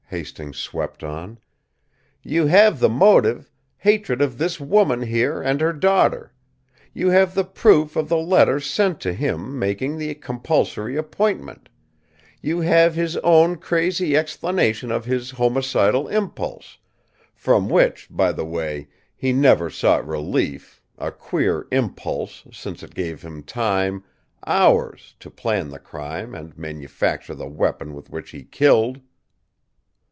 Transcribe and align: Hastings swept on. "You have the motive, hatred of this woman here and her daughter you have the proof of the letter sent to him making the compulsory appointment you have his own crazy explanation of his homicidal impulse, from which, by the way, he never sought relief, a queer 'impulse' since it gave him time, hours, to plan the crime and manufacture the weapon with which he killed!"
Hastings 0.13 0.57
swept 0.57 1.05
on. 1.05 1.39
"You 2.21 2.47
have 2.47 2.81
the 2.81 2.89
motive, 2.89 3.49
hatred 3.77 4.21
of 4.21 4.37
this 4.37 4.59
woman 4.59 5.03
here 5.03 5.41
and 5.41 5.61
her 5.61 5.71
daughter 5.71 6.33
you 6.93 7.11
have 7.11 7.33
the 7.33 7.45
proof 7.45 7.95
of 7.95 8.09
the 8.09 8.17
letter 8.17 8.59
sent 8.59 8.99
to 8.99 9.13
him 9.13 9.57
making 9.57 9.97
the 9.97 10.13
compulsory 10.15 10.97
appointment 10.97 11.69
you 12.41 12.59
have 12.59 12.93
his 12.93 13.15
own 13.19 13.55
crazy 13.55 14.17
explanation 14.17 14.91
of 14.91 15.05
his 15.05 15.31
homicidal 15.31 16.09
impulse, 16.09 16.77
from 17.33 17.69
which, 17.69 18.09
by 18.11 18.33
the 18.33 18.43
way, 18.45 18.89
he 19.15 19.31
never 19.31 19.69
sought 19.69 20.05
relief, 20.05 20.81
a 20.97 21.09
queer 21.09 21.69
'impulse' 21.71 22.43
since 22.51 22.83
it 22.83 22.93
gave 22.93 23.21
him 23.21 23.43
time, 23.43 24.03
hours, 24.45 25.15
to 25.21 25.29
plan 25.31 25.69
the 25.69 25.79
crime 25.79 26.35
and 26.35 26.57
manufacture 26.57 27.33
the 27.33 27.47
weapon 27.47 27.93
with 27.93 28.09
which 28.09 28.31
he 28.31 28.43
killed!" 28.43 28.99